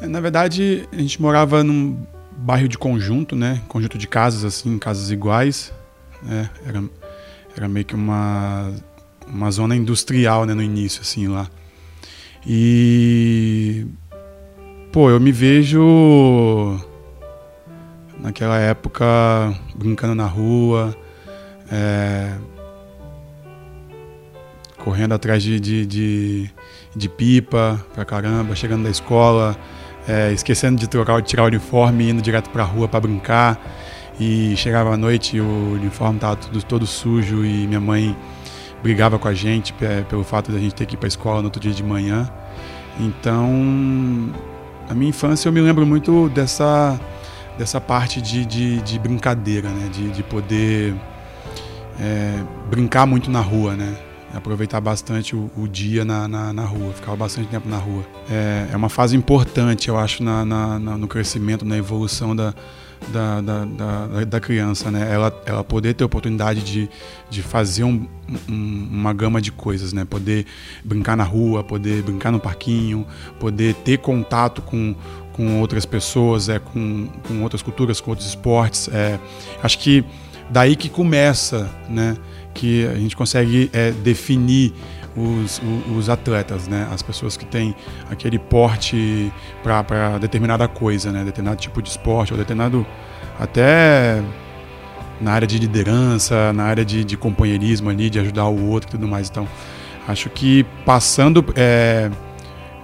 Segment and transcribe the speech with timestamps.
[0.00, 1.96] É, na verdade, a gente morava num
[2.36, 3.60] bairro de conjunto, né?
[3.68, 5.72] Conjunto de casas, assim, casas iguais.
[6.22, 6.50] Né?
[6.66, 6.82] Era,
[7.56, 8.72] era meio que uma,
[9.26, 10.54] uma zona industrial, né?
[10.54, 11.48] No início, assim, lá.
[12.46, 13.86] E...
[14.92, 16.80] Pô, eu me vejo
[18.18, 19.06] naquela época
[19.74, 20.96] brincando na rua,
[21.70, 22.32] é,
[24.78, 26.50] correndo atrás de, de, de,
[26.94, 29.56] de, pipa pra caramba, chegando da escola,
[30.10, 33.58] é, esquecendo de trocar, tirar o uniforme, indo direto pra rua para brincar.
[34.18, 38.14] E chegava à noite e o uniforme tava tudo, todo sujo e minha mãe
[38.82, 39.72] brigava com a gente
[40.08, 41.82] pelo fato de a gente ter que ir para a escola no outro dia de
[41.82, 42.30] manhã.
[42.98, 43.48] Então,
[44.90, 47.00] a minha infância eu me lembro muito dessa
[47.56, 49.88] dessa parte de, de, de brincadeira, né?
[49.88, 50.94] De, de poder
[51.98, 53.94] é, brincar muito na rua, né?
[54.34, 58.04] Aproveitar bastante o, o dia na, na, na, rua, ficar bastante tempo na rua.
[58.30, 62.54] É, é uma fase importante, eu acho, na, na, no crescimento, na evolução da,
[63.08, 65.08] da, da, da, da, criança, né?
[65.12, 66.88] Ela, ela poder ter oportunidade de,
[67.28, 68.06] de fazer um,
[68.48, 70.04] um, uma gama de coisas, né?
[70.04, 70.46] Poder
[70.84, 73.06] brincar na rua, poder brincar no parquinho,
[73.38, 74.94] poder ter contato com,
[75.32, 78.88] com outras pessoas, é, com, com outras culturas, com outros esportes.
[78.88, 79.18] É,
[79.62, 80.04] acho que
[80.50, 82.16] daí que começa, né?
[82.54, 84.72] Que a gente consegue é, definir
[85.16, 85.60] os,
[85.96, 86.88] os, atletas, né?
[86.92, 87.74] As pessoas que têm
[88.10, 91.24] aquele porte para determinada coisa, né?
[91.24, 92.86] Determinado tipo de esporte ou determinado
[93.38, 94.22] até
[95.20, 98.92] na área de liderança, na área de, de companheirismo ali, de ajudar o outro e
[98.92, 99.28] tudo mais.
[99.28, 99.46] Então,
[100.08, 102.10] acho que passando é,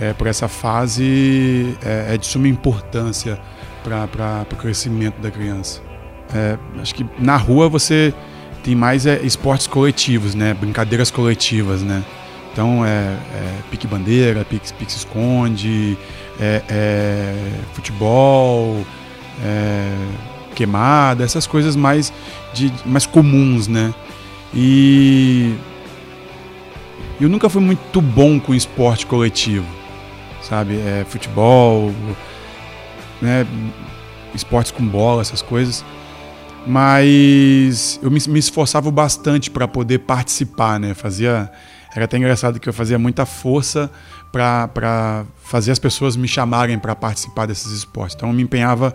[0.00, 3.38] é, por essa fase é, é de suma importância
[3.82, 5.80] para o crescimento da criança.
[6.34, 8.12] É, acho que na rua você
[8.68, 10.52] tem mais é, esportes coletivos, né?
[10.52, 12.04] Brincadeiras coletivas, né?
[12.52, 15.96] Então é, é pique-bandeira, pique-esconde,
[16.38, 17.34] é, é,
[17.72, 18.84] futebol,
[19.42, 19.96] é,
[20.54, 22.12] queimada, essas coisas mais,
[22.52, 23.94] de, mais comuns, né?
[24.52, 25.54] E
[27.18, 29.66] eu nunca fui muito bom com esporte coletivo,
[30.42, 30.74] sabe?
[30.74, 31.90] É, futebol,
[33.22, 33.46] né?
[34.34, 35.82] esportes com bola, essas coisas
[36.68, 40.94] mas eu me, me esforçava bastante para poder participar, né?
[40.94, 41.50] Fazia
[41.94, 43.90] era até engraçado que eu fazia muita força
[44.30, 48.14] para fazer as pessoas me chamarem para participar desses esportes.
[48.14, 48.92] Então eu me empenhava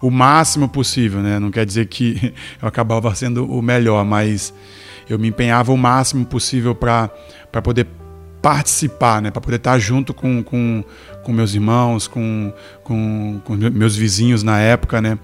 [0.00, 1.38] o máximo possível, né?
[1.38, 4.52] Não quer dizer que eu acabava sendo o melhor, mas
[5.08, 7.10] eu me empenhava o máximo possível para
[7.62, 7.86] poder
[8.42, 9.30] participar, né?
[9.30, 10.84] Para poder estar junto com, com,
[11.22, 12.52] com meus irmãos, com,
[12.82, 15.18] com, com meus vizinhos na época, né?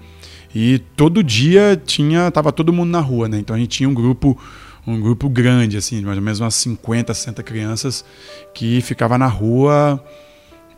[0.53, 3.39] E todo dia tinha, tava todo mundo na rua, né?
[3.39, 4.37] Então a gente tinha um grupo,
[4.85, 8.05] um grupo grande, assim, mais ou menos umas 50, 60 crianças
[8.53, 10.03] que ficava na rua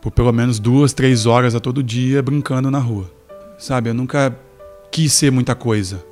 [0.04, 3.10] por pelo menos duas, três horas a todo dia brincando na rua.
[3.58, 4.38] Sabe, eu nunca
[4.92, 6.04] quis ser muita coisa.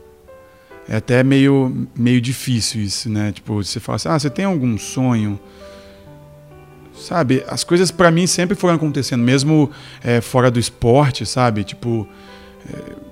[0.88, 3.34] É até meio, meio difícil isso, né?
[3.34, 5.38] Tipo, você fala assim, ah, você tem algum sonho?
[6.94, 9.70] Sabe, as coisas para mim sempre foram acontecendo, mesmo
[10.02, 11.64] é, fora do esporte, sabe?
[11.66, 12.08] Tipo,
[12.72, 13.11] é,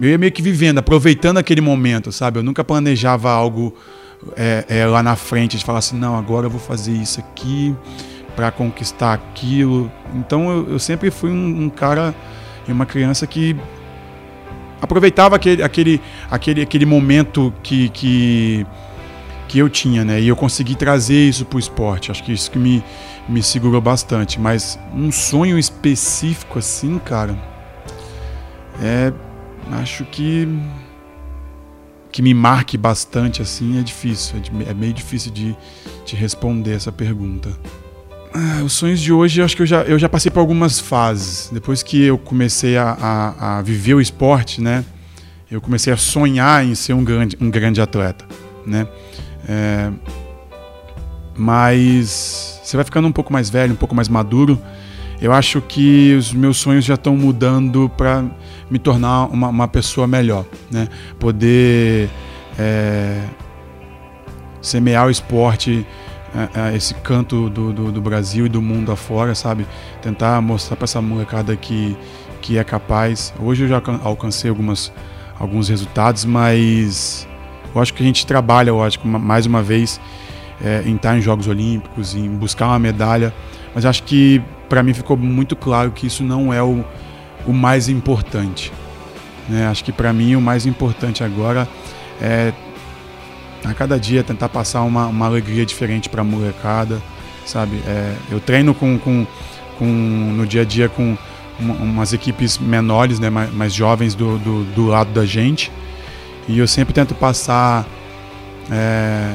[0.00, 2.38] eu ia meio que vivendo, aproveitando aquele momento, sabe?
[2.38, 3.74] Eu nunca planejava algo
[4.36, 7.74] é, é, lá na frente, de falar assim, não, agora eu vou fazer isso aqui
[8.34, 9.90] para conquistar aquilo.
[10.14, 12.14] Então eu, eu sempre fui um, um, cara
[12.68, 13.56] e uma criança que
[14.80, 18.66] aproveitava aquele, aquele, aquele, aquele momento que, que,
[19.48, 20.20] que eu tinha, né?
[20.20, 22.10] E eu consegui trazer isso para o esporte.
[22.10, 22.84] Acho que isso que me,
[23.26, 24.38] me segurou bastante.
[24.38, 27.34] Mas um sonho específico assim, cara,
[28.82, 29.12] é
[29.72, 30.48] acho que
[32.12, 35.54] que me marque bastante assim é difícil, é, é meio difícil de,
[36.06, 37.50] de responder essa pergunta.
[38.32, 41.50] Ah, os sonhos de hoje, acho que eu já, eu já passei por algumas fases.
[41.52, 44.84] Depois que eu comecei a, a, a viver o esporte, né?
[45.50, 48.26] Eu comecei a sonhar em ser um grande, um grande atleta,
[48.66, 48.86] né?
[49.48, 49.90] É,
[51.36, 54.60] mas você vai ficando um pouco mais velho, um pouco mais maduro.
[55.20, 58.24] Eu acho que os meus sonhos já estão mudando para
[58.70, 60.88] me tornar uma, uma pessoa melhor, né?
[61.18, 62.10] Poder
[62.58, 63.22] é,
[64.60, 65.86] semear o esporte,
[66.34, 69.66] é, é, esse canto do, do, do, Brasil e do mundo afora, sabe?
[70.02, 71.96] Tentar mostrar para essa molecada que,
[72.42, 73.32] que é capaz.
[73.40, 74.92] Hoje eu já alcancei algumas,
[75.38, 77.26] alguns resultados, mas
[77.74, 79.98] eu acho que a gente trabalha, eu acho, mais uma vez,
[80.62, 83.32] é, em estar em Jogos Olímpicos, em buscar uma medalha,
[83.74, 86.84] mas acho que para mim ficou muito claro que isso não é o
[87.46, 88.72] o mais importante.
[89.48, 89.66] Né?
[89.66, 91.68] Acho que para mim o mais importante agora
[92.20, 92.52] é
[93.64, 97.00] a cada dia tentar passar uma, uma alegria diferente para a molecada,
[97.44, 97.80] sabe?
[97.86, 99.26] É, eu treino com, com,
[99.78, 101.16] com, no dia a dia com,
[101.58, 105.72] umas equipes menores, né, mais, mais jovens do, do, do, lado da gente.
[106.46, 107.86] E eu sempre tento passar
[108.70, 109.34] é,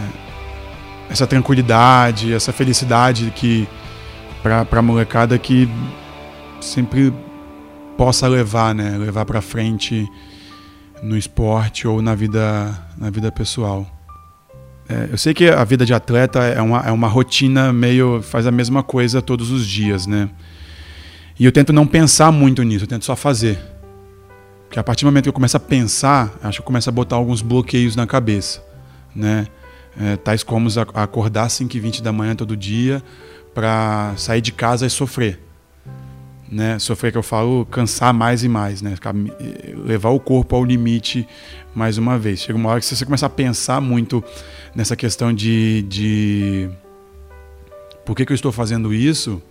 [1.09, 3.67] essa tranquilidade, essa felicidade que
[4.41, 5.69] para a molecada que
[6.59, 7.13] sempre
[7.97, 10.07] possa levar, né, levar para frente
[11.01, 13.85] no esporte ou na vida, na vida pessoal.
[14.89, 18.21] É, eu sei que a vida de atleta é uma, é uma rotina meio.
[18.21, 20.29] faz a mesma coisa todos os dias, né?
[21.39, 23.59] E eu tento não pensar muito nisso, eu tento só fazer.
[24.67, 26.91] Porque a partir do momento que eu começo a pensar, acho que eu começo a
[26.91, 28.63] botar alguns bloqueios na cabeça,
[29.15, 29.47] né?
[29.99, 33.03] É, tais como acordar às 5h20 da manhã todo dia
[33.53, 35.39] para sair de casa e sofrer
[36.51, 36.77] né?
[36.77, 38.95] Sofrer que eu falo, cansar mais e mais, né?
[39.85, 41.25] Levar o corpo ao limite
[41.73, 42.41] mais uma vez.
[42.41, 44.21] Chega uma hora que você começar a pensar muito
[44.75, 46.69] nessa questão de, de
[48.05, 49.41] por que, que eu estou fazendo isso,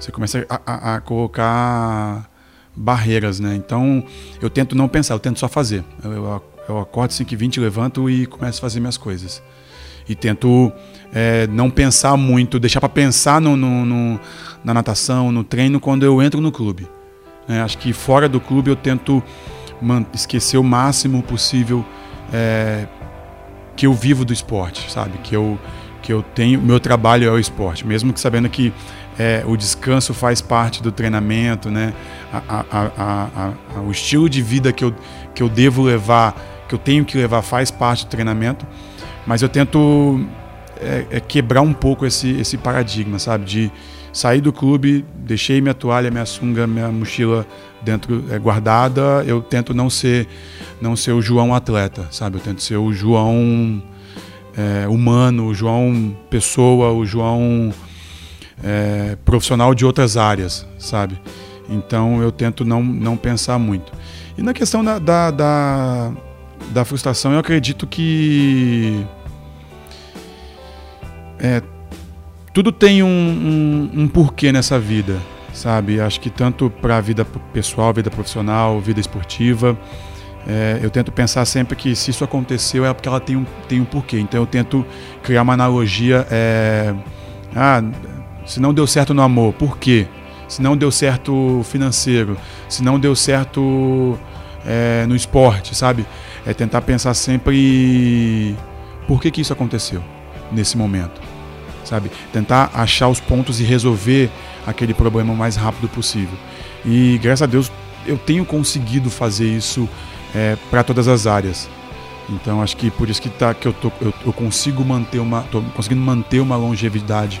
[0.00, 2.30] você começa a, a, a, colocar
[2.74, 3.54] barreiras, né?
[3.54, 4.02] Então
[4.40, 5.84] eu tento não pensar, eu tento só fazer.
[6.02, 9.42] Eu, eu, eu acordo 5 e 20 levanto e começo a fazer minhas coisas.
[10.08, 10.72] E tento
[11.12, 14.20] é, não pensar muito, deixar para pensar no, no, no,
[14.64, 16.88] na natação, no treino, quando eu entro no clube.
[17.48, 19.22] É, acho que fora do clube eu tento
[20.12, 21.84] esquecer o máximo possível
[22.32, 22.86] é,
[23.76, 25.18] que eu vivo do esporte, sabe?
[25.22, 25.58] Que eu,
[26.02, 28.72] que eu tenho, meu trabalho é o esporte, mesmo que sabendo que
[29.18, 31.92] é, o descanso faz parte do treinamento, né?
[32.32, 34.94] A, a, a, o estilo de vida que eu,
[35.34, 36.36] que eu devo levar,
[36.68, 38.66] que eu tenho que levar, faz parte do treinamento,
[39.28, 40.26] mas eu tento
[40.80, 43.44] é, é quebrar um pouco esse, esse paradigma, sabe?
[43.44, 43.72] De
[44.10, 47.46] sair do clube, deixei minha toalha, minha sunga, minha mochila
[47.82, 49.22] dentro é, guardada.
[49.26, 50.26] Eu tento não ser
[50.80, 52.38] não ser o João atleta, sabe?
[52.38, 53.82] Eu tento ser o João
[54.56, 57.70] é, humano, o João pessoa, o João
[58.64, 61.20] é, profissional de outras áreas, sabe?
[61.68, 63.92] Então eu tento não, não pensar muito.
[64.38, 66.12] E na questão da, da, da,
[66.70, 69.04] da frustração, eu acredito que
[71.40, 71.62] é,
[72.52, 75.18] tudo tem um, um, um, porquê nessa vida,
[75.52, 76.00] sabe?
[76.00, 79.78] Acho que tanto para a vida pessoal, vida profissional, vida esportiva,
[80.46, 83.80] é, eu tento pensar sempre que se isso aconteceu é porque ela tem um, tem
[83.80, 84.18] um porquê.
[84.18, 84.84] Então eu tento
[85.22, 86.26] criar uma analogia.
[86.30, 86.94] É,
[87.54, 87.82] ah,
[88.46, 90.06] se não deu certo no amor, por quê?
[90.48, 92.36] Se não deu certo financeiro,
[92.68, 94.18] se não deu certo
[94.66, 96.06] é, no esporte, sabe?
[96.46, 98.56] É tentar pensar sempre
[99.06, 100.02] por que, que isso aconteceu
[100.52, 101.20] nesse momento
[101.88, 102.10] sabe?
[102.32, 104.30] Tentar achar os pontos e resolver
[104.66, 106.38] aquele problema o mais rápido possível.
[106.84, 107.72] E graças a Deus
[108.06, 109.88] eu tenho conseguido fazer isso
[110.34, 111.68] é, para todas as áreas.
[112.28, 115.42] Então acho que por isso que, tá, que eu, tô, eu, eu consigo manter uma,
[115.42, 117.40] tô conseguindo manter uma longevidade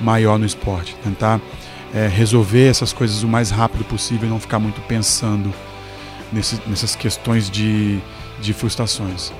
[0.00, 0.96] maior no esporte.
[1.04, 1.40] Tentar
[1.94, 5.52] é, resolver essas coisas o mais rápido possível e não ficar muito pensando
[6.32, 8.00] nesse, nessas questões de,
[8.40, 9.32] de frustrações.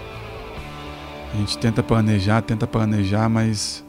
[1.32, 3.82] A gente tenta planejar, tenta planejar, mas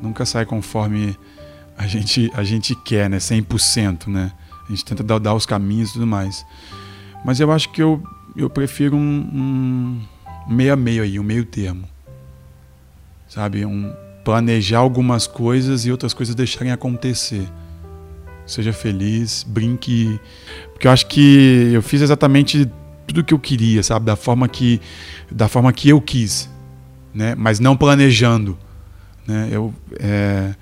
[0.00, 1.16] nunca sai conforme
[1.76, 3.18] a gente, a gente quer, né?
[3.18, 4.32] 100%, né?
[4.66, 6.44] A gente tenta dar, dar os caminhos e tudo mais.
[7.24, 8.02] Mas eu acho que eu,
[8.34, 10.00] eu prefiro um, um
[10.48, 11.86] meio a meio aí, um meio termo.
[13.28, 13.64] Sabe?
[13.64, 13.92] Um,
[14.24, 17.46] planejar algumas coisas e outras coisas deixarem acontecer.
[18.46, 20.18] Seja feliz, brinque.
[20.72, 22.70] Porque eu acho que eu fiz exatamente
[23.06, 24.06] tudo que eu queria, sabe?
[24.06, 24.80] Da forma que,
[25.30, 26.48] da forma que eu quis.
[27.14, 27.34] Né?
[27.36, 28.56] Mas não planejando
[29.30, 29.48] né?
[29.50, 30.54] Eu, é,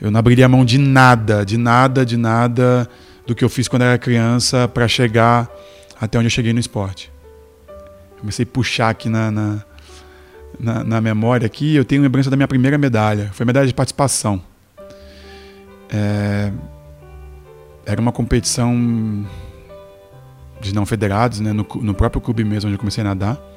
[0.00, 2.88] eu não abriria mão de nada, de nada, de nada
[3.26, 5.50] do que eu fiz quando era criança para chegar
[6.00, 7.12] até onde eu cheguei no esporte.
[8.18, 9.64] Comecei a puxar aqui na, na,
[10.58, 13.30] na, na memória aqui, eu tenho lembrança da minha primeira medalha.
[13.34, 14.42] Foi medalha de participação.
[15.90, 16.50] É,
[17.84, 19.26] era uma competição
[20.60, 23.53] de não federados, né, no, no próprio clube mesmo onde eu comecei a nadar.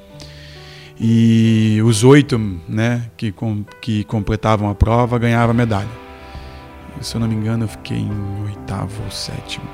[1.00, 2.38] E os oito
[2.68, 5.88] né, que, com, que completavam a prova ganhavam a medalha.
[7.00, 8.10] Se eu não me engano, eu fiquei em
[8.44, 9.66] oitavo ou sétimo.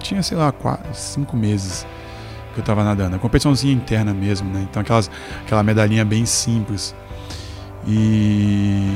[0.00, 1.86] Tinha, sei lá, quatro, cinco meses
[2.52, 3.14] que eu estava nadando.
[3.14, 4.66] A competiçãozinha interna mesmo, né?
[4.68, 5.08] Então aquelas,
[5.44, 6.94] aquela medalhinha bem simples.
[7.86, 8.90] E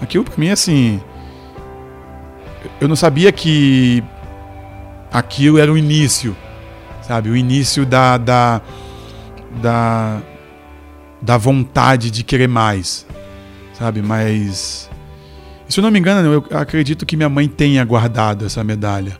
[0.00, 1.00] aquilo para mim, assim,
[2.80, 4.02] eu não sabia que
[5.12, 6.36] aquilo era o início,
[7.02, 7.28] sabe?
[7.28, 8.60] O início da, da
[9.60, 10.20] da,
[11.20, 13.06] da vontade de querer mais,
[13.74, 14.00] sabe?
[14.02, 14.88] Mas,
[15.68, 19.18] se eu não me engano, eu acredito que minha mãe tenha guardado essa medalha,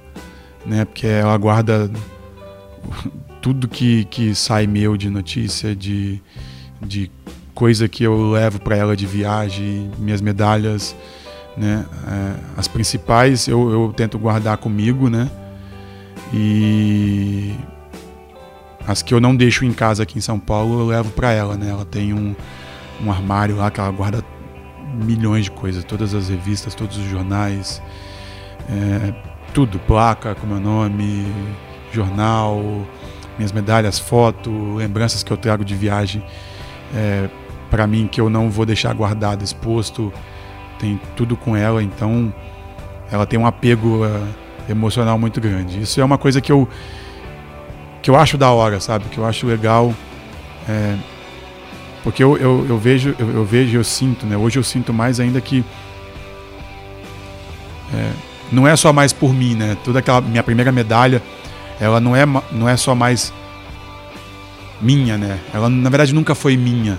[0.65, 0.85] né?
[0.85, 1.91] Porque ela guarda
[3.43, 6.21] tudo que, que sai meu de notícia, de,
[6.81, 7.11] de
[7.55, 10.95] coisa que eu levo para ela de viagem, minhas medalhas
[11.57, 11.85] né?
[12.07, 15.31] É, as principais eu, eu tento guardar comigo, né?
[16.33, 17.55] E
[18.87, 21.57] as que eu não deixo em casa aqui em São Paulo, eu levo para ela,
[21.57, 21.69] né?
[21.71, 22.35] Ela tem um,
[23.03, 24.25] um armário lá que ela guarda
[24.95, 27.83] milhões de coisas, todas as revistas, todos os jornais,
[28.69, 29.15] é,
[29.55, 31.27] tudo, placa com meu nome,
[31.93, 32.61] jornal,
[33.39, 36.23] minhas medalhas, foto, lembranças que eu trago de viagem
[36.95, 37.29] é,
[37.71, 40.12] para mim que eu não vou deixar guardado, exposto,
[40.79, 42.33] tem tudo com ela, então
[43.11, 44.29] ela tem um apego uh,
[44.69, 45.81] emocional muito grande.
[45.81, 46.69] Isso é uma coisa que eu
[48.03, 49.05] que eu acho da hora, sabe?
[49.07, 49.95] Que eu acho legal,
[50.69, 50.97] é,
[52.03, 54.37] porque eu, eu, eu vejo eu, eu, vejo eu sinto, né?
[54.37, 55.65] Hoje eu sinto mais ainda que
[57.95, 58.11] é,
[58.51, 59.77] não é só mais por mim, né?
[59.85, 61.23] Toda aquela minha primeira medalha,
[61.81, 63.33] ela não é não é só mais
[64.81, 65.39] minha, né?
[65.55, 66.99] Ela na verdade nunca foi minha,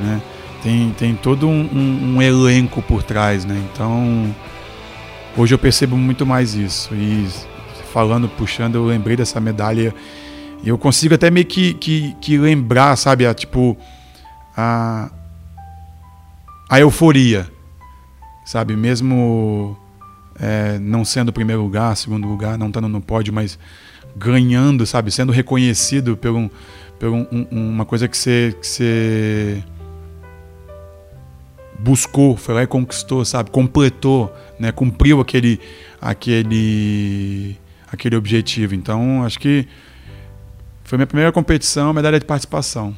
[0.00, 0.22] né?
[0.62, 3.60] Tem, tem todo um, um, um, elenco por trás, né?
[3.72, 4.34] Então
[5.36, 7.28] hoje eu percebo muito mais isso e
[7.92, 9.94] falando, puxando, eu lembrei dessa medalha
[10.64, 13.26] eu consigo até meio que, que, que lembrar, sabe?
[13.26, 13.76] A, tipo
[14.56, 15.10] a
[16.72, 17.50] a euforia,
[18.46, 18.74] sabe?
[18.74, 19.76] Mesmo
[20.40, 23.58] é, não sendo primeiro lugar, segundo lugar, não estando no pódio, mas
[24.16, 25.10] ganhando, sabe?
[25.10, 26.48] Sendo reconhecido por, um,
[26.98, 29.62] por um, um, uma coisa que você, que você
[31.78, 33.50] buscou, foi lá e conquistou, sabe?
[33.50, 34.72] Completou, né?
[34.72, 35.60] Cumpriu aquele,
[36.00, 37.58] aquele,
[37.92, 38.74] aquele objetivo.
[38.74, 39.68] Então, acho que
[40.84, 42.94] foi minha primeira competição, medalha de participação.